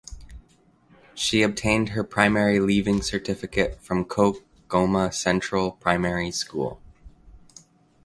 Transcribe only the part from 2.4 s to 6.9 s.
Leaving Certificate from Koch Goma Central Primary School.